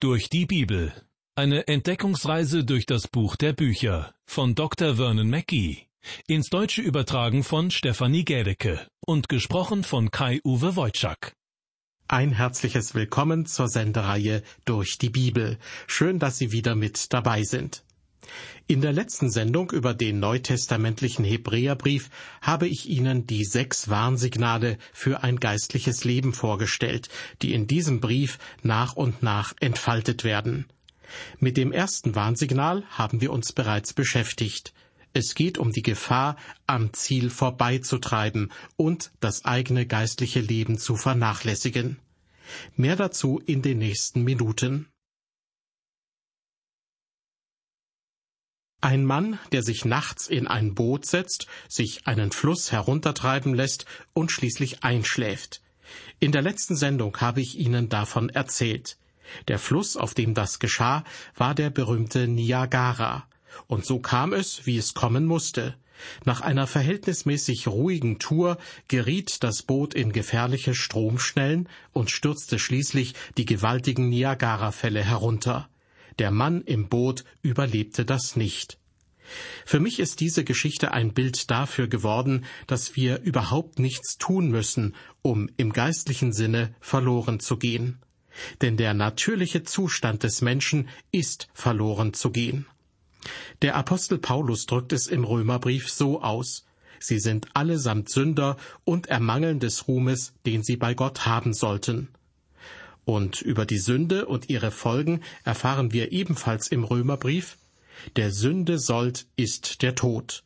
[0.00, 0.92] Durch die Bibel.
[1.34, 4.94] Eine Entdeckungsreise durch das Buch der Bücher von Dr.
[4.94, 5.88] Vernon Mackey.
[6.28, 11.32] Ins Deutsche übertragen von Stefanie Gädecke und gesprochen von Kai-Uwe Wojczak.
[12.06, 15.58] Ein herzliches Willkommen zur Sendereihe Durch die Bibel.
[15.88, 17.82] Schön, dass Sie wieder mit dabei sind.
[18.66, 22.10] In der letzten Sendung über den neutestamentlichen Hebräerbrief
[22.42, 27.08] habe ich Ihnen die sechs Warnsignale für ein geistliches Leben vorgestellt,
[27.42, 30.66] die in diesem Brief nach und nach entfaltet werden.
[31.38, 34.74] Mit dem ersten Warnsignal haben wir uns bereits beschäftigt.
[35.14, 36.36] Es geht um die Gefahr,
[36.66, 41.98] am Ziel vorbeizutreiben und das eigene geistliche Leben zu vernachlässigen.
[42.76, 44.88] Mehr dazu in den nächsten Minuten.
[48.80, 54.30] Ein Mann, der sich nachts in ein Boot setzt, sich einen Fluss heruntertreiben lässt und
[54.30, 55.62] schließlich einschläft.
[56.20, 58.96] In der letzten Sendung habe ich Ihnen davon erzählt.
[59.48, 61.02] Der Fluss, auf dem das geschah,
[61.34, 63.26] war der berühmte Niagara.
[63.66, 65.74] Und so kam es, wie es kommen musste.
[66.24, 73.44] Nach einer verhältnismäßig ruhigen Tour geriet das Boot in gefährliche Stromschnellen und stürzte schließlich die
[73.44, 75.68] gewaltigen Niagarafälle herunter.
[76.18, 78.78] Der Mann im Boot überlebte das nicht.
[79.66, 84.94] Für mich ist diese Geschichte ein Bild dafür geworden, dass wir überhaupt nichts tun müssen,
[85.22, 87.98] um im geistlichen Sinne verloren zu gehen.
[88.62, 92.66] Denn der natürliche Zustand des Menschen ist verloren zu gehen.
[93.62, 96.64] Der Apostel Paulus drückt es im Römerbrief so aus
[97.00, 102.08] Sie sind allesamt Sünder und ermangeln des Ruhmes, den sie bei Gott haben sollten.
[103.08, 107.56] Und über die Sünde und ihre Folgen erfahren wir ebenfalls im Römerbrief,
[108.16, 110.44] der Sünde Sold ist der Tod.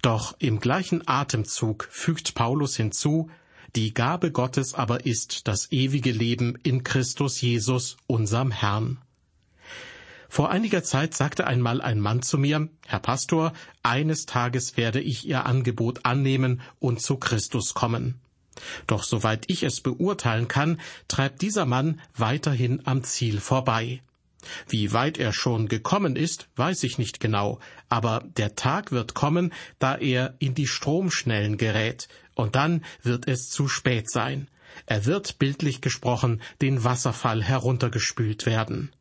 [0.00, 3.30] Doch im gleichen Atemzug fügt Paulus hinzu,
[3.74, 8.98] die Gabe Gottes aber ist das ewige Leben in Christus Jesus, unserem Herrn.
[10.28, 13.52] Vor einiger Zeit sagte einmal ein Mann zu mir, Herr Pastor,
[13.82, 18.20] eines Tages werde ich Ihr Angebot annehmen und zu Christus kommen.
[18.86, 24.02] Doch soweit ich es beurteilen kann, treibt dieser Mann weiterhin am Ziel vorbei.
[24.68, 27.58] Wie weit er schon gekommen ist, weiß ich nicht genau,
[27.88, 33.50] aber der Tag wird kommen, da er in die Stromschnellen gerät, und dann wird es
[33.50, 34.48] zu spät sein.
[34.86, 38.92] Er wird, bildlich gesprochen, den Wasserfall heruntergespült werden.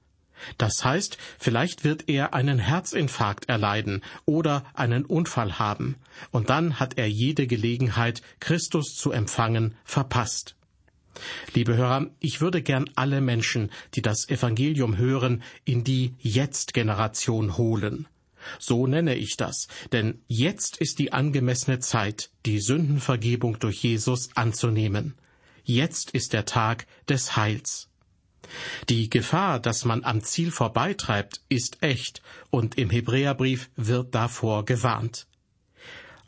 [0.58, 5.96] Das heißt, vielleicht wird er einen Herzinfarkt erleiden oder einen Unfall haben,
[6.32, 10.56] und dann hat er jede Gelegenheit, Christus zu empfangen, verpasst.
[11.54, 18.08] Liebe Hörer, ich würde gern alle Menschen, die das Evangelium hören, in die Jetzt-Generation holen.
[18.60, 25.16] So nenne ich das, denn jetzt ist die angemessene Zeit, die Sündenvergebung durch Jesus anzunehmen.
[25.64, 27.87] Jetzt ist der Tag des Heils.
[28.90, 35.28] Die Gefahr, dass man am Ziel vorbeitreibt, ist echt, und im Hebräerbrief wird davor gewarnt.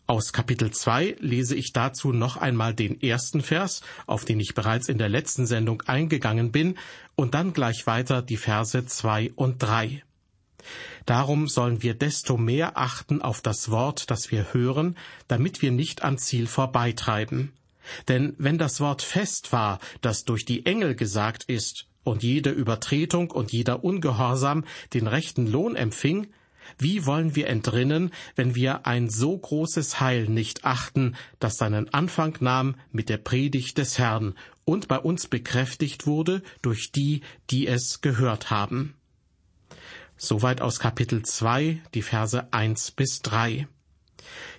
[0.08, 4.90] Aus Kapitel 2 lese ich dazu noch einmal den ersten Vers, auf den ich bereits
[4.90, 6.80] in der letzten Sendung eingegangen bin,
[7.16, 10.02] und dann gleich weiter die Verse 2 und 3.
[11.06, 14.98] Darum sollen wir desto mehr achten auf das Wort, das wir hören,
[15.28, 17.54] damit wir nicht am Ziel vorbeitreiben.
[18.08, 23.32] Denn wenn das Wort fest war, das durch die Engel gesagt ist, und jede Übertretung
[23.32, 26.28] und jeder Ungehorsam den rechten Lohn empfing,
[26.78, 32.38] wie wollen wir entrinnen, wenn wir ein so großes Heil nicht achten, das seinen Anfang
[32.42, 38.02] nahm mit der Predigt des Herrn und bei uns bekräftigt wurde durch die, die es
[38.02, 38.96] gehört haben?
[40.18, 43.68] Soweit aus Kapitel 2, die Verse 1 bis 3.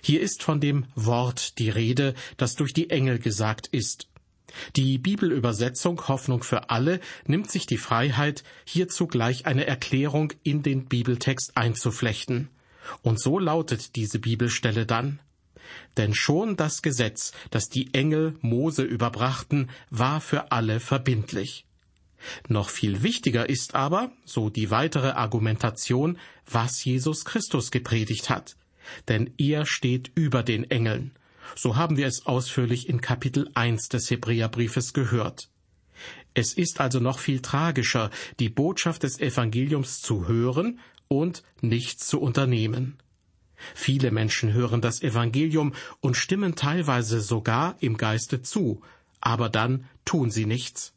[0.01, 4.07] Hier ist von dem Wort die Rede, das durch die Engel gesagt ist,
[4.75, 10.85] die Bibelübersetzung Hoffnung für alle nimmt sich die Freiheit, hierzu gleich eine Erklärung in den
[10.85, 12.49] Bibeltext einzuflechten.
[13.01, 15.19] Und so lautet diese Bibelstelle dann
[15.97, 21.65] Denn schon das Gesetz, das die Engel Mose überbrachten, war für alle verbindlich.
[22.47, 28.55] Noch viel wichtiger ist aber, so die weitere Argumentation, was Jesus Christus gepredigt hat.
[29.07, 31.11] Denn er steht über den Engeln.
[31.55, 35.49] So haben wir es ausführlich in Kapitel 1 des Hebräerbriefes gehört.
[36.33, 38.09] Es ist also noch viel tragischer,
[38.39, 42.97] die Botschaft des Evangeliums zu hören und nichts zu unternehmen.
[43.75, 48.81] Viele Menschen hören das Evangelium und stimmen teilweise sogar im Geiste zu,
[49.19, 50.93] aber dann tun sie nichts.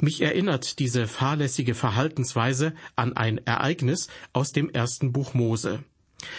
[0.00, 5.84] Mich erinnert diese fahrlässige Verhaltensweise an ein Ereignis aus dem ersten Buch Mose.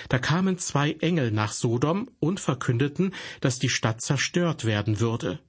[0.10, 5.40] Da kamen zwei Engel nach Sodom und verkündeten, dass die Stadt zerstört werden würde.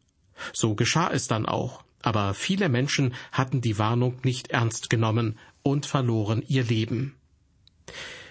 [0.53, 1.83] So geschah es dann auch.
[2.03, 7.15] aber viele Menschen hatten die Warnung nicht ernst genommen und verloren ihr Leben.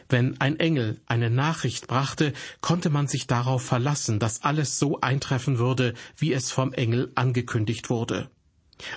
[0.07, 5.60] Wenn ein Engel eine Nachricht brachte, konnte man sich darauf verlassen, dass alles so eintreffen
[5.60, 8.30] würde, wie es vom Engel angekündigt wurde.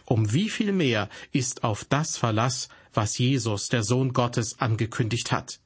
[0.07, 5.61] Um wie viel mehr ist auf das Verlass, was Jesus, der Sohn Gottes, angekündigt hat.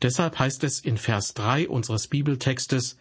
[0.00, 2.96] Deshalb heißt es in Vers 3 unseres Bibeltextes,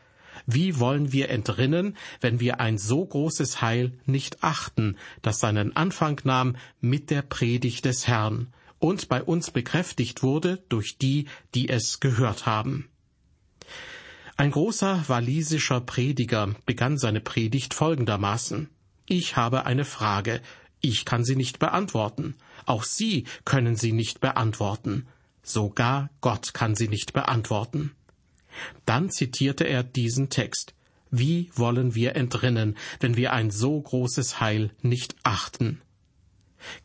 [0.46, 6.20] wie wollen wir entrinnen, wenn wir ein so großes Heil nicht achten, das seinen Anfang
[6.24, 8.48] nahm mit der Predigt des Herrn
[8.80, 12.90] und bei uns bekräftigt wurde durch die, die es gehört haben.
[14.38, 18.70] Ein großer walisischer Prediger begann seine Predigt folgendermaßen.
[19.06, 20.42] Ich habe eine Frage,
[20.80, 22.36] ich kann sie nicht beantworten,
[22.66, 25.08] auch Sie können sie nicht beantworten,
[25.44, 27.96] sogar Gott kann sie nicht beantworten.
[28.86, 30.74] Dann zitierte er diesen Text.
[31.10, 35.82] Wie wollen wir entrinnen, wenn wir ein so großes Heil nicht achten?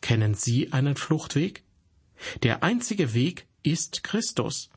[0.01, 1.63] Kennen Sie einen Fluchtweg?
[2.43, 4.69] Der einzige Weg ist Christus.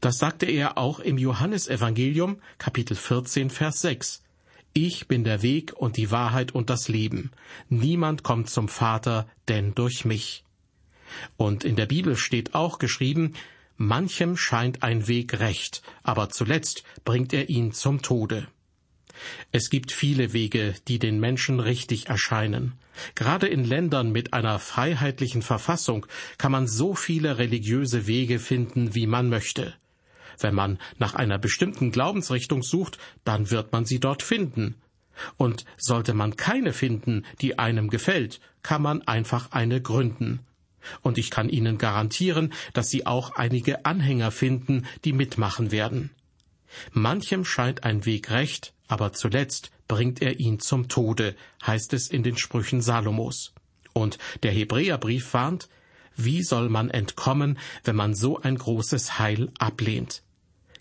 [0.00, 4.22] Das sagte er auch im Johannesevangelium Kapitel 14 Vers 6.
[4.72, 7.30] Ich bin der Weg und die Wahrheit und das Leben.
[7.68, 10.43] Niemand kommt zum Vater, denn durch mich.
[11.36, 13.34] Und in der Bibel steht auch geschrieben,
[13.76, 18.46] Manchem scheint ein Weg recht, aber zuletzt bringt er ihn zum Tode.
[19.52, 22.74] Es gibt viele Wege, die den Menschen richtig erscheinen.
[23.14, 26.06] Gerade in Ländern mit einer freiheitlichen Verfassung
[26.38, 29.74] kann man so viele religiöse Wege finden, wie man möchte.
[30.38, 34.76] Wenn man nach einer bestimmten Glaubensrichtung sucht, dann wird man sie dort finden.
[35.36, 40.40] Und sollte man keine finden, die einem gefällt, kann man einfach eine gründen.
[41.02, 46.10] Und ich kann Ihnen garantieren, dass Sie auch einige Anhänger finden, die mitmachen werden.
[46.92, 52.22] Manchem scheint ein Weg recht, aber zuletzt bringt er ihn zum Tode, heißt es in
[52.22, 53.52] den Sprüchen Salomos.
[53.92, 55.68] Und der Hebräerbrief warnt,
[56.16, 60.22] wie soll man entkommen, wenn man so ein großes Heil ablehnt?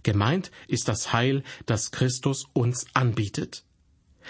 [0.03, 3.63] Gemeint ist das Heil, das Christus uns anbietet.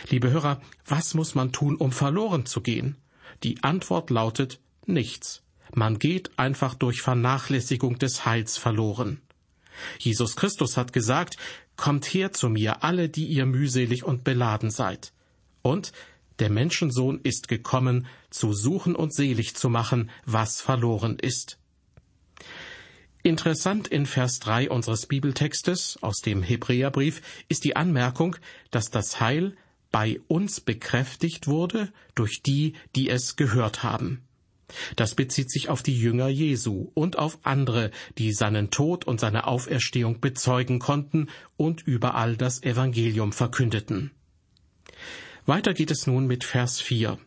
[0.09, 2.97] Liebe Hörer, was muss man tun, um verloren zu gehen?
[3.43, 5.42] Die Antwort lautet nichts.
[5.75, 9.21] Man geht einfach durch Vernachlässigung des Heils verloren.
[9.99, 11.37] Jesus Christus hat gesagt,
[11.75, 15.11] Kommt her zu mir, alle, die ihr mühselig und beladen seid.
[15.63, 15.91] Und
[16.39, 21.57] der Menschensohn ist gekommen, zu suchen und selig zu machen, was verloren ist.
[23.23, 28.35] Interessant in Vers 3 unseres Bibeltextes aus dem Hebräerbrief ist die Anmerkung,
[28.69, 29.55] dass das Heil
[29.91, 34.21] bei uns bekräftigt wurde durch die, die es gehört haben.
[34.95, 39.47] Das bezieht sich auf die Jünger Jesu und auf andere, die seinen Tod und seine
[39.47, 41.27] Auferstehung bezeugen konnten
[41.57, 44.11] und überall das Evangelium verkündeten.
[45.45, 47.17] Weiter geht es nun mit Vers 4.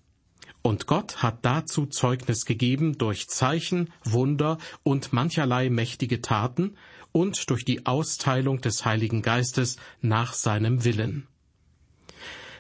[0.63, 6.77] Und Gott hat dazu Zeugnis gegeben durch Zeichen, Wunder und mancherlei mächtige Taten
[7.13, 11.29] und durch die Austeilung des Heiligen Geistes nach seinem Willen.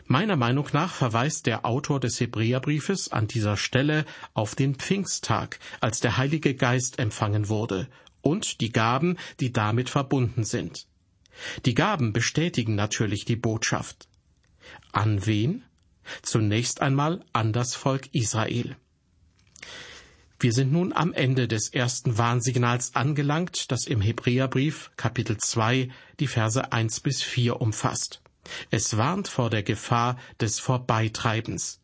[0.08, 4.05] Meiner Meinung nach verweist der Autor des Hebräerbriefes an dieser Stelle
[4.35, 7.88] auf den Pfingsttag, als der Heilige Geist empfangen wurde,
[8.23, 10.87] und die Gaben, die damit verbunden sind.
[11.64, 14.08] Die Gaben bestätigen natürlich die Botschaft.
[14.93, 15.64] An wen?
[16.23, 18.76] Zunächst einmal an das Volk Israel.
[20.38, 25.89] Wir sind nun am Ende des ersten Warnsignals angelangt, das im Hebräerbrief Kapitel 2
[26.20, 28.22] die Verse 1 bis 4 umfasst.
[28.70, 31.81] Es warnt vor der Gefahr des Vorbeitreibens.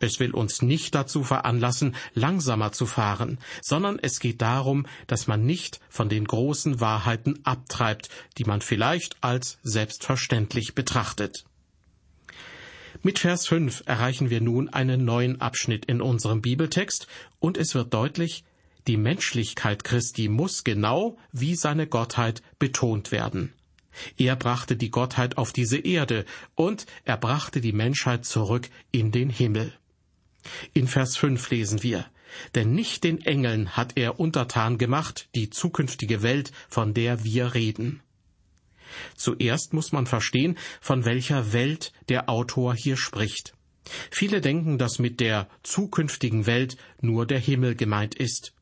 [0.00, 5.44] Es will uns nicht dazu veranlassen, langsamer zu fahren, sondern es geht darum, dass man
[5.44, 8.08] nicht von den großen Wahrheiten abtreibt,
[8.38, 11.44] die man vielleicht als selbstverständlich betrachtet.
[13.02, 17.06] Mit Vers 5 erreichen wir nun einen neuen Abschnitt in unserem Bibeltext,
[17.38, 18.44] und es wird deutlich,
[18.86, 23.52] die Menschlichkeit Christi muss genau wie seine Gottheit betont werden.
[24.16, 26.24] Er brachte die Gottheit auf diese Erde
[26.54, 29.72] und er brachte die Menschheit zurück in den Himmel.
[30.72, 32.06] In Vers 5 lesen wir,
[32.54, 38.02] denn nicht den Engeln hat er untertan gemacht, die zukünftige Welt, von der wir reden.
[39.16, 43.54] Zuerst muss man verstehen, von welcher Welt der Autor hier spricht.
[44.10, 48.52] Viele denken, dass mit der zukünftigen Welt nur der Himmel gemeint ist.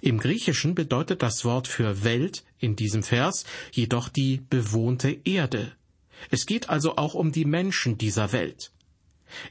[0.00, 5.72] Im Griechischen bedeutet das Wort für Welt in diesem Vers jedoch die bewohnte Erde.
[6.30, 8.72] Es geht also auch um die Menschen dieser Welt.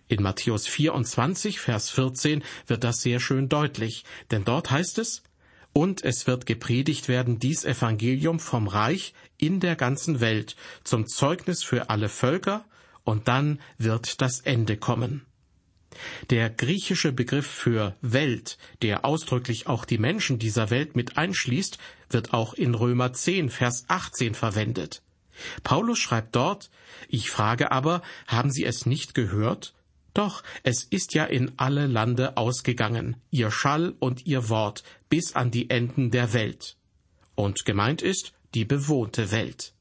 [0.08, 5.24] In Matthäus 24, Vers 14 wird das sehr schön deutlich, denn dort heißt es,
[5.74, 11.64] und es wird gepredigt werden dies Evangelium vom Reich in der ganzen Welt zum Zeugnis
[11.64, 12.66] für alle Völker,
[13.04, 15.26] und dann wird das Ende kommen.
[16.30, 21.78] Der griechische Begriff für Welt, der ausdrücklich auch die Menschen dieser Welt mit einschließt,
[22.10, 25.02] wird auch in Römer 10, Vers 18 verwendet.
[25.64, 26.70] Paulus schreibt dort,
[27.08, 29.74] ich frage aber, haben Sie es nicht gehört?
[30.14, 35.50] Doch, es ist ja in alle Lande ausgegangen, ihr Schall und ihr Wort, bis an
[35.50, 36.78] die Enden der Welt.
[37.36, 39.74] Und gemeint ist die bewohnte Welt.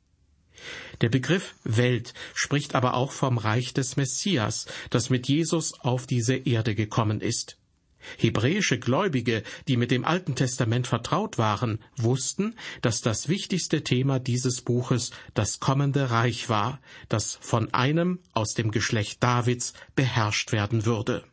[1.03, 6.37] Der Begriff Welt spricht aber auch vom Reich des Messias, das mit Jesus auf diese
[6.37, 7.59] Erde gekommen ist.
[8.19, 14.61] Hebräische Gläubige, die mit dem Alten Testament vertraut waren, wussten, dass das wichtigste Thema dieses
[14.61, 21.25] Buches das kommende Reich war, das von einem aus dem Geschlecht Davids beherrscht werden würde.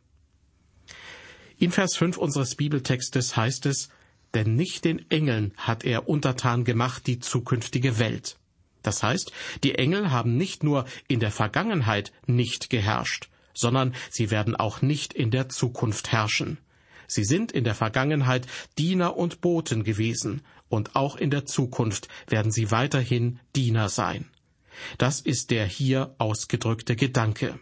[1.58, 3.88] In Vers 5 unseres Bibeltextes heißt es,
[4.34, 8.39] denn nicht den Engeln hat er untertan gemacht die zukünftige Welt.
[8.82, 9.32] Das heißt,
[9.62, 15.12] die Engel haben nicht nur in der Vergangenheit nicht geherrscht, sondern sie werden auch nicht
[15.12, 16.58] in der Zukunft herrschen.
[17.06, 18.46] Sie sind in der Vergangenheit
[18.78, 24.30] Diener und Boten gewesen, und auch in der Zukunft werden sie weiterhin Diener sein.
[24.98, 27.58] Das ist der hier ausgedrückte Gedanke.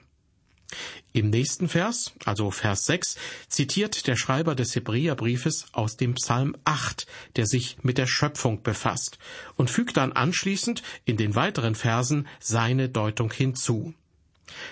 [1.12, 3.16] Im nächsten Vers, also Vers 6,
[3.48, 7.06] zitiert der Schreiber des Hebräerbriefes aus dem Psalm 8,
[7.36, 9.18] der sich mit der Schöpfung befasst,
[9.56, 13.94] und fügt dann anschließend in den weiteren Versen seine Deutung hinzu.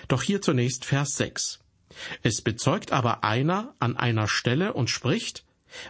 [0.07, 1.59] Doch hier zunächst Vers 6.
[2.21, 5.43] Es bezeugt aber einer an einer Stelle und spricht,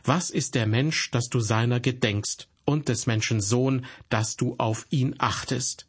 [0.03, 4.87] Was ist der Mensch, dass du seiner gedenkst, und des Menschen Sohn, dass du auf
[4.89, 5.87] ihn achtest?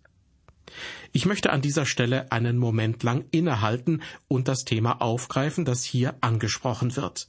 [1.12, 6.14] Ich möchte an dieser Stelle einen Moment lang innehalten und das Thema aufgreifen, das hier
[6.20, 7.28] angesprochen wird.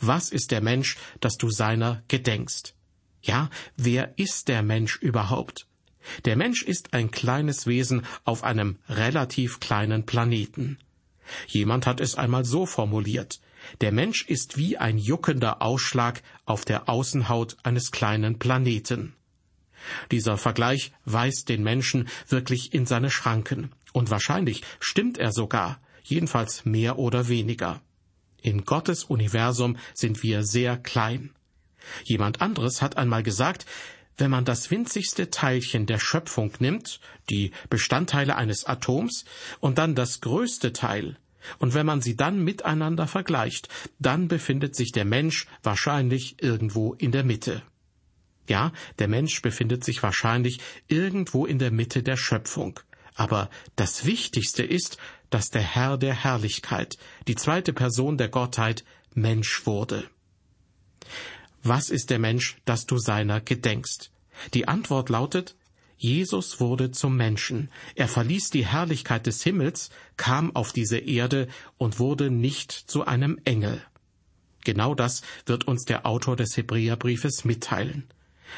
[0.00, 2.74] Was ist der Mensch, dass du seiner gedenkst?
[3.22, 5.66] Ja, wer ist der Mensch überhaupt?
[6.24, 10.78] Der Mensch ist ein kleines Wesen auf einem relativ kleinen Planeten.
[11.46, 13.40] Jemand hat es einmal so formuliert.
[13.80, 19.14] Der Mensch ist wie ein juckender Ausschlag auf der Außenhaut eines kleinen Planeten.
[20.10, 23.70] Dieser Vergleich weist den Menschen wirklich in seine Schranken.
[23.92, 27.80] Und wahrscheinlich stimmt er sogar, jedenfalls mehr oder weniger.
[28.40, 31.30] In Gottes Universum sind wir sehr klein.
[32.04, 33.66] Jemand anderes hat einmal gesagt,
[34.18, 39.24] wenn man das winzigste Teilchen der Schöpfung nimmt, die Bestandteile eines Atoms,
[39.60, 41.16] und dann das größte Teil,
[41.58, 47.12] und wenn man sie dann miteinander vergleicht, dann befindet sich der Mensch wahrscheinlich irgendwo in
[47.12, 47.62] der Mitte.
[48.48, 52.80] Ja, der Mensch befindet sich wahrscheinlich irgendwo in der Mitte der Schöpfung.
[53.14, 54.98] Aber das Wichtigste ist,
[55.30, 56.96] dass der Herr der Herrlichkeit,
[57.28, 58.84] die zweite Person der Gottheit,
[59.14, 60.08] Mensch wurde.
[61.62, 64.10] Was ist der Mensch, dass du seiner gedenkst?
[64.54, 65.54] Die Antwort lautet,
[65.96, 67.70] Jesus wurde zum Menschen.
[67.94, 71.46] Er verließ die Herrlichkeit des Himmels, kam auf diese Erde
[71.78, 73.80] und wurde nicht zu einem Engel.
[74.64, 78.08] Genau das wird uns der Autor des Hebräerbriefes mitteilen.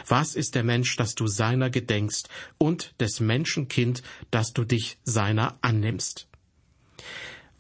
[0.07, 5.59] Was ist der Mensch, dass du seiner gedenkst, und des Menschenkind, dass du dich seiner
[5.63, 6.29] annimmst?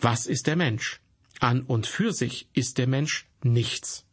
[0.00, 1.00] Was ist der Mensch?
[1.40, 4.06] An und für sich ist der Mensch nichts.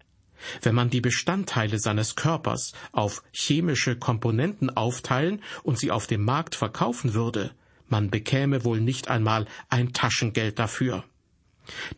[0.61, 6.55] Wenn man die Bestandteile seines Körpers auf chemische Komponenten aufteilen und sie auf dem Markt
[6.55, 7.53] verkaufen würde,
[7.87, 11.03] man bekäme wohl nicht einmal ein Taschengeld dafür.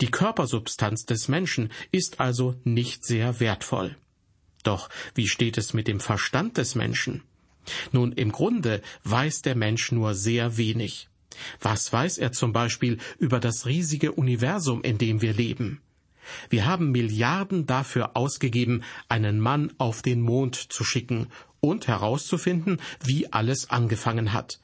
[0.01, 3.95] Die Körpersubstanz des Menschen ist also nicht sehr wertvoll.
[4.63, 7.23] Doch wie steht es mit dem Verstand des Menschen?
[7.91, 11.09] Nun, im Grunde weiß der Mensch nur sehr wenig.
[11.61, 15.81] Was weiß er zum Beispiel über das riesige Universum, in dem wir leben?
[16.49, 21.27] Wir haben Milliarden dafür ausgegeben, einen Mann auf den Mond zu schicken
[21.59, 24.59] und herauszufinden, wie alles angefangen hat.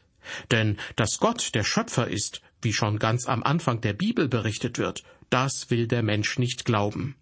[0.51, 5.03] Denn dass Gott der Schöpfer ist, wie schon ganz am Anfang der Bibel berichtet wird,
[5.29, 7.15] das will der Mensch nicht glauben.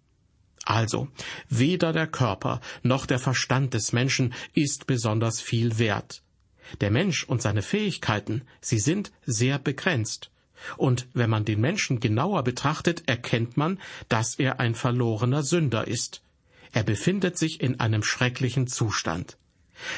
[0.64, 1.08] Also,
[1.48, 6.22] weder der Körper noch der Verstand des Menschen ist besonders viel wert.
[6.80, 10.30] Der Mensch und seine Fähigkeiten, sie sind sehr begrenzt.
[10.76, 16.22] Und wenn man den Menschen genauer betrachtet, erkennt man, dass er ein verlorener Sünder ist.
[16.72, 19.38] Er befindet sich in einem schrecklichen Zustand.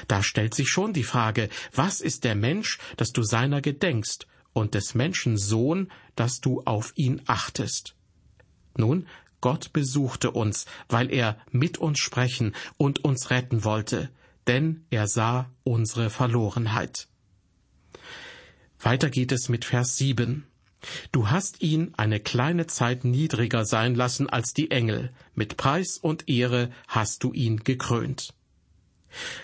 [0.08, 4.74] Da stellt sich schon die Frage, was ist der Mensch, dass du seiner gedenkst, und
[4.74, 7.94] des Menschen Sohn, dass du auf ihn achtest?
[8.76, 9.06] Nun,
[9.40, 14.10] Gott besuchte uns, weil er mit uns sprechen und uns retten wollte,
[14.46, 17.08] denn er sah unsere Verlorenheit.
[18.78, 20.46] Weiter geht es mit Vers 7.
[21.12, 26.28] Du hast ihn eine kleine Zeit niedriger sein lassen als die Engel, mit Preis und
[26.28, 28.32] Ehre hast du ihn gekrönt.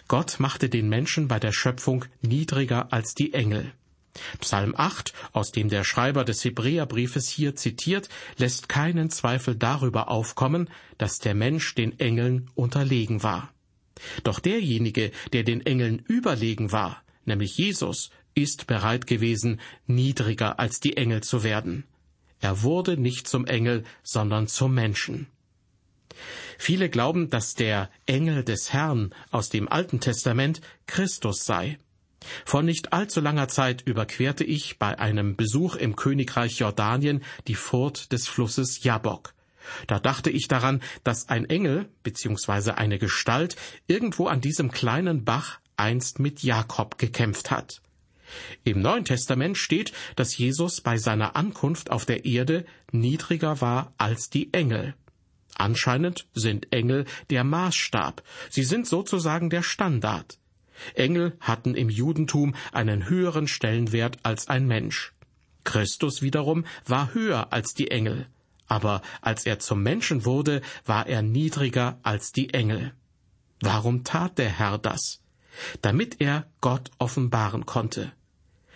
[0.08, 3.72] Gott machte den Menschen bei der Schöpfung niedriger als die Engel.
[4.40, 10.68] Psalm 8, aus dem der Schreiber des Hebräerbriefes hier zitiert, lässt keinen Zweifel darüber aufkommen,
[10.98, 13.52] dass der Mensch den Engeln unterlegen war.
[14.24, 20.96] Doch derjenige, der den Engeln überlegen war, nämlich Jesus, ist bereit gewesen, niedriger als die
[20.96, 21.84] Engel zu werden.
[22.40, 25.26] Er wurde nicht zum Engel, sondern zum Menschen.
[26.58, 31.78] Viele glauben, dass der Engel des Herrn aus dem Alten Testament Christus sei.
[32.44, 38.12] Vor nicht allzu langer Zeit überquerte ich bei einem Besuch im Königreich Jordanien die Furt
[38.12, 39.34] des Flusses Jabok.
[39.86, 42.72] Da dachte ich daran, dass ein Engel bzw.
[42.72, 43.56] eine Gestalt
[43.86, 47.82] irgendwo an diesem kleinen Bach einst mit Jakob gekämpft hat.
[48.64, 54.30] Im Neuen Testament steht, dass Jesus bei seiner Ankunft auf der Erde niedriger war als
[54.30, 54.94] die Engel.
[55.54, 60.38] Anscheinend sind Engel der Maßstab, sie sind sozusagen der Standard.
[60.94, 65.12] Engel hatten im Judentum einen höheren Stellenwert als ein Mensch.
[65.64, 68.26] Christus wiederum war höher als die Engel,
[68.66, 72.92] aber als er zum Menschen wurde, war er niedriger als die Engel.
[73.60, 75.22] Warum tat der Herr das?
[75.82, 78.12] Damit er Gott offenbaren konnte.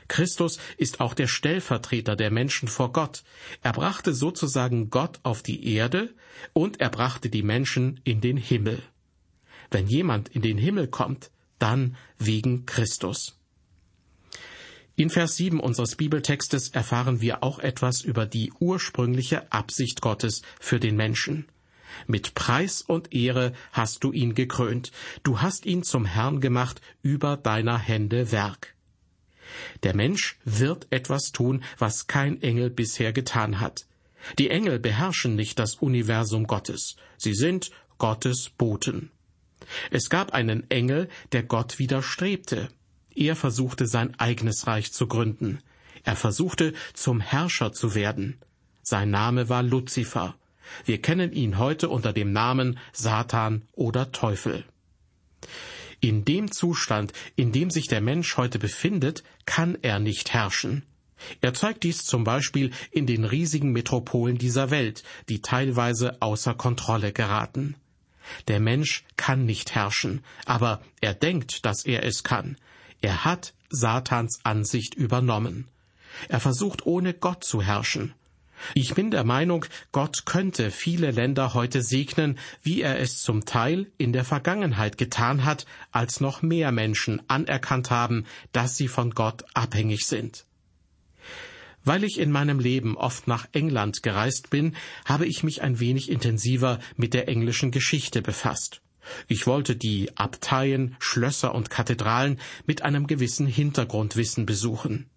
[0.09, 3.23] Christus ist auch der Stellvertreter der Menschen vor Gott.
[3.63, 6.13] Er brachte sozusagen Gott auf die Erde
[6.53, 8.83] und er brachte die Menschen in den Himmel.
[9.71, 11.31] Wenn jemand in den Himmel kommt,
[11.61, 13.37] dann wegen Christus.
[14.97, 20.79] In Vers 7 unseres Bibeltextes erfahren wir auch etwas über die ursprüngliche Absicht Gottes für
[20.79, 21.47] den Menschen.
[22.07, 27.37] Mit Preis und Ehre hast du ihn gekrönt, du hast ihn zum Herrn gemacht über
[27.37, 28.75] deiner Hände Werk.
[29.83, 33.87] Der Mensch wird etwas tun, was kein Engel bisher getan hat.
[34.39, 39.11] Die Engel beherrschen nicht das Universum Gottes, sie sind Gottes Boten.
[39.91, 42.69] Es gab einen Engel, der Gott widerstrebte.
[43.15, 45.61] Er versuchte sein eigenes Reich zu gründen.
[46.05, 48.39] Er versuchte zum Herrscher zu werden.
[48.83, 50.35] Sein Name war Luzifer.
[50.85, 54.65] Wir kennen ihn heute unter dem Namen Satan oder Teufel.
[56.01, 60.85] In dem Zustand, in dem sich der Mensch heute befindet, kann er nicht herrschen.
[61.43, 67.13] Er zeigt dies zum Beispiel in den riesigen Metropolen dieser Welt, die teilweise außer Kontrolle
[67.13, 67.75] geraten.
[68.49, 72.57] Der Mensch kann nicht herrschen, aber er denkt, dass er es kann.
[73.01, 75.69] Er hat Satans Ansicht übernommen.
[76.29, 78.15] Er versucht ohne Gott zu herrschen.
[78.75, 83.91] Ich bin der Meinung, Gott könnte viele Länder heute segnen, wie er es zum Teil
[83.97, 89.45] in der Vergangenheit getan hat, als noch mehr Menschen anerkannt haben, dass sie von Gott
[89.55, 90.45] abhängig sind.
[91.85, 96.11] Weil ich in meinem Leben oft nach England gereist bin, habe ich mich ein wenig
[96.11, 98.83] intensiver mit der englischen Geschichte befasst.
[99.29, 105.09] Ich wollte die Abteien, Schlösser und Kathedralen mit einem gewissen Hintergrundwissen besuchen.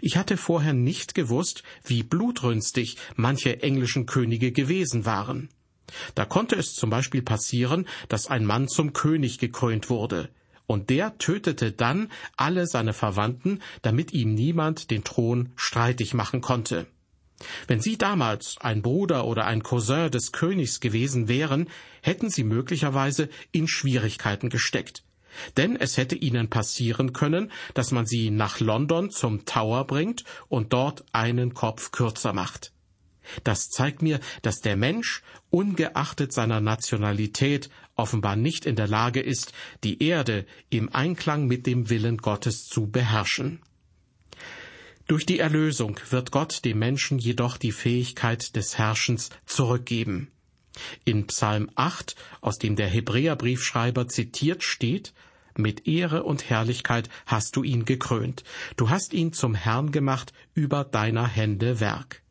[0.00, 5.48] Ich hatte vorher nicht gewusst, wie blutrünstig manche englischen Könige gewesen waren.
[6.14, 10.30] Da konnte es zum Beispiel passieren, dass ein Mann zum König gekrönt wurde,
[10.66, 16.86] und der tötete dann alle seine Verwandten, damit ihm niemand den Thron streitig machen konnte.
[17.66, 21.68] Wenn Sie damals ein Bruder oder ein Cousin des Königs gewesen wären,
[22.00, 25.02] hätten Sie möglicherweise in Schwierigkeiten gesteckt.
[25.56, 30.72] Denn es hätte ihnen passieren können, dass man sie nach London zum Tower bringt und
[30.72, 32.73] dort einen Kopf kürzer macht.
[33.42, 39.52] Das zeigt mir, dass der Mensch, ungeachtet seiner Nationalität, offenbar nicht in der Lage ist,
[39.82, 43.60] die Erde im Einklang mit dem Willen Gottes zu beherrschen.
[45.06, 50.28] Durch die Erlösung wird Gott dem Menschen jedoch die Fähigkeit des Herrschens zurückgeben.
[51.04, 55.12] In Psalm 8, aus dem der Hebräerbriefschreiber zitiert steht,
[55.56, 58.42] mit Ehre und Herrlichkeit hast du ihn gekrönt,
[58.76, 62.23] du hast ihn zum Herrn gemacht über deiner Hände Werk.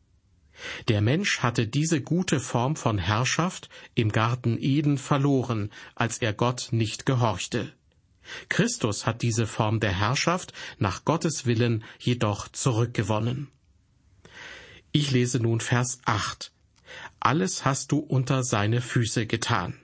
[0.88, 6.68] Der Mensch hatte diese gute Form von Herrschaft im Garten Eden verloren, als er Gott
[6.70, 7.72] nicht gehorchte.
[8.48, 13.48] Christus hat diese Form der Herrschaft nach Gottes Willen jedoch zurückgewonnen.
[14.92, 16.52] Ich lese nun Vers 8.
[17.20, 19.80] Alles hast du unter seine Füße getan.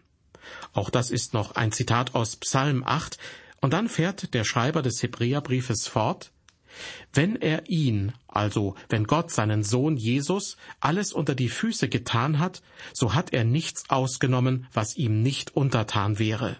[0.72, 3.18] Auch das ist noch ein Zitat aus Psalm 8,
[3.60, 6.32] und dann fährt der Schreiber des Hebräerbriefes fort,
[7.12, 12.62] wenn er ihn, also wenn Gott seinen Sohn Jesus, alles unter die Füße getan hat,
[12.92, 16.56] so hat er nichts ausgenommen, was ihm nicht untertan wäre.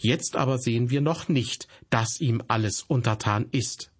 [0.00, 3.90] Jetzt aber sehen wir noch nicht, dass ihm alles untertan ist.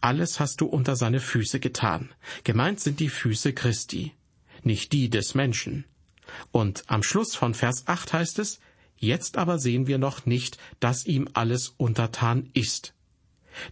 [0.00, 2.10] Alles hast du unter seine Füße getan.
[2.44, 4.12] Gemeint sind die Füße Christi,
[4.62, 5.84] nicht die des Menschen.
[6.52, 8.60] Und am Schluss von Vers 8 heißt es,
[9.00, 12.94] Jetzt aber sehen wir noch nicht, dass ihm alles untertan ist.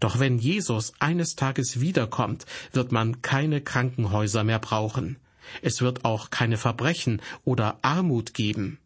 [0.00, 5.16] Doch wenn Jesus eines Tages wiederkommt, wird man keine Krankenhäuser mehr brauchen.
[5.62, 8.78] Es wird auch keine Verbrechen oder Armut geben.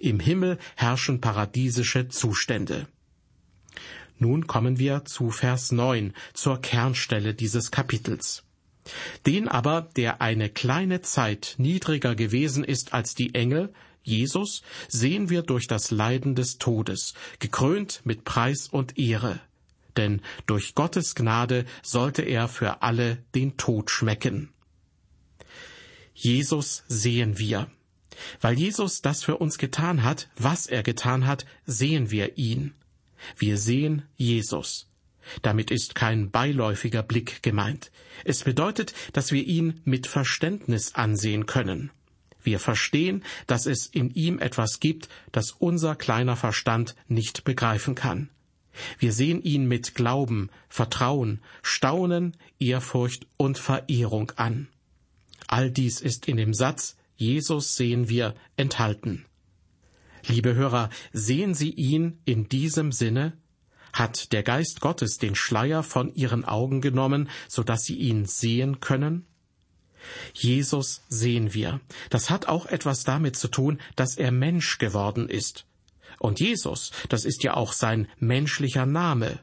[0.00, 2.86] Im Himmel herrschen paradiesische Zustände.
[4.18, 8.44] Nun kommen wir zu Vers 9, zur Kernstelle dieses Kapitels.
[9.26, 15.42] Den aber, der eine kleine Zeit niedriger gewesen ist als die Engel, Jesus, sehen wir
[15.42, 19.40] durch das Leiden des Todes, gekrönt mit Preis und Ehre.
[19.96, 24.52] Denn durch Gottes Gnade sollte er für alle den Tod schmecken.
[26.14, 27.70] Jesus sehen wir.
[28.40, 32.74] Weil Jesus das für uns getan hat, was er getan hat, sehen wir ihn.
[33.36, 34.88] Wir sehen Jesus.
[35.42, 37.90] Damit ist kein beiläufiger Blick gemeint.
[38.24, 41.90] Es bedeutet, dass wir ihn mit Verständnis ansehen können.
[42.42, 48.30] Wir verstehen, dass es in ihm etwas gibt, das unser kleiner Verstand nicht begreifen kann.
[48.98, 54.68] Wir sehen ihn mit Glauben, Vertrauen, Staunen, Ehrfurcht und Verehrung an.
[55.46, 59.26] All dies ist in dem Satz Jesus sehen wir enthalten.
[60.26, 63.36] Liebe Hörer, sehen Sie ihn in diesem Sinne?
[63.92, 68.80] Hat der Geist Gottes den Schleier von Ihren Augen genommen, so dass Sie ihn sehen
[68.80, 69.26] können?
[70.34, 71.80] Jesus sehen wir.
[72.10, 75.66] Das hat auch etwas damit zu tun, dass er Mensch geworden ist.
[76.22, 79.40] Und Jesus, das ist ja auch sein menschlicher Name.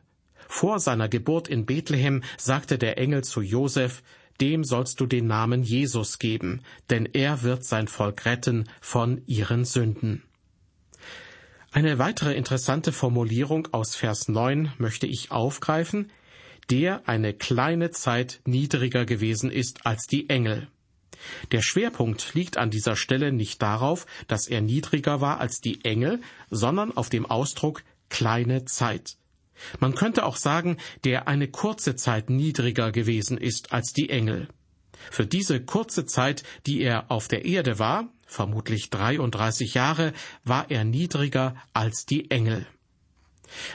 [0.48, 4.02] Vor seiner Geburt in Bethlehem sagte der Engel zu Josef,
[4.40, 9.66] dem sollst du den Namen Jesus geben, denn er wird sein Volk retten von ihren
[9.66, 10.24] Sünden.
[11.72, 16.10] Eine weitere interessante Formulierung aus Vers 9 möchte ich aufgreifen,
[16.70, 20.70] der eine kleine Zeit niedriger gewesen ist als die Engel.
[21.52, 26.22] Der Schwerpunkt liegt an dieser Stelle nicht darauf, dass er niedriger war als die Engel,
[26.50, 29.18] sondern auf dem Ausdruck kleine Zeit.
[29.80, 34.48] Man könnte auch sagen, der eine kurze Zeit niedriger gewesen ist als die Engel.
[35.12, 40.84] Für diese kurze Zeit, die er auf der Erde war, vermutlich 33 Jahre, war er
[40.84, 42.66] niedriger als die Engel.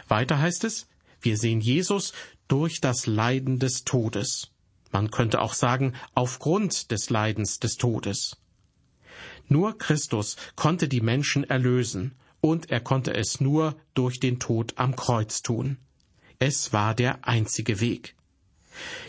[0.09, 0.87] Weiter heißt es,
[1.21, 2.13] wir sehen Jesus
[2.49, 4.51] durch das Leiden des Todes.
[4.95, 8.37] Man könnte auch sagen, aufgrund des Leidens des Todes.
[9.49, 14.95] Nur Christus konnte die Menschen erlösen, und er konnte es nur durch den Tod am
[14.95, 15.79] Kreuz tun.
[16.39, 18.15] Es war der einzige Weg.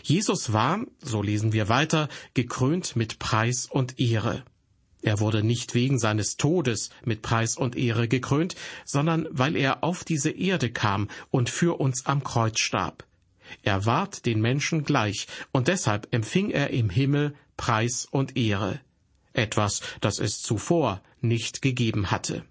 [0.02, 4.43] Jesus war, so lesen wir weiter, gekrönt mit Preis und Ehre.
[5.04, 10.04] Er wurde nicht wegen seines Todes mit Preis und Ehre gekrönt, sondern weil er auf
[10.04, 13.06] diese Erde kam und für uns am Kreuz starb.
[13.64, 18.80] Er ward den Menschen gleich, und deshalb empfing er im Himmel Preis und Ehre,
[19.34, 22.44] etwas, das es zuvor nicht gegeben hatte.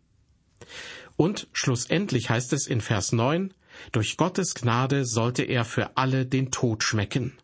[1.16, 3.54] Und schlussendlich heißt es in Vers 9,
[3.92, 7.36] durch Gottes Gnade sollte er für alle den Tod schmecken.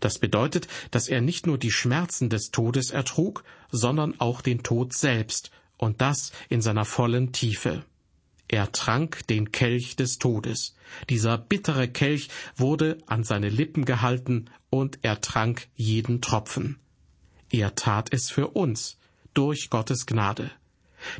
[0.00, 4.92] Das bedeutet, dass er nicht nur die Schmerzen des Todes ertrug, sondern auch den Tod
[4.92, 7.84] selbst, und das in seiner vollen Tiefe.
[8.48, 10.74] Er trank den Kelch des Todes.
[11.08, 16.78] Dieser bittere Kelch wurde an seine Lippen gehalten, und er trank jeden Tropfen.
[17.50, 18.98] Er tat es für uns,
[19.32, 20.50] durch Gottes Gnade.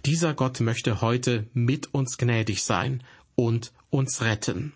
[0.04, 3.04] Dieser Gott möchte heute mit uns gnädig sein
[3.36, 4.72] und uns retten.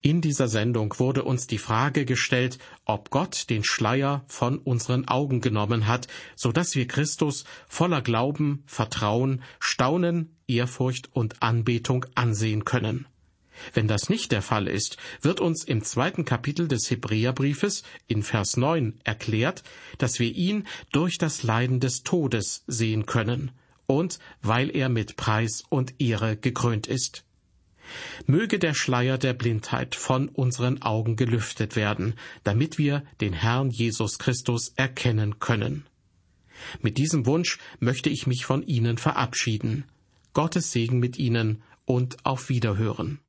[0.00, 5.40] In dieser Sendung wurde uns die Frage gestellt, ob Gott den Schleier von unseren Augen
[5.40, 6.06] genommen hat,
[6.36, 13.06] so dass wir Christus voller Glauben, Vertrauen, Staunen, Ehrfurcht und Anbetung ansehen können.
[13.74, 18.56] Wenn das nicht der Fall ist, wird uns im zweiten Kapitel des Hebräerbriefes in Vers
[18.56, 19.64] 9 erklärt,
[19.98, 23.50] dass wir ihn durch das Leiden des Todes sehen können
[23.86, 27.24] und weil er mit Preis und Ehre gekrönt ist.
[28.26, 34.18] Möge der Schleier der Blindheit von unseren Augen gelüftet werden, damit wir den Herrn Jesus
[34.18, 35.86] Christus erkennen können.
[36.82, 39.84] Mit diesem Wunsch möchte ich mich von Ihnen verabschieden.
[40.32, 43.20] Gottes Segen mit Ihnen und auf Wiederhören.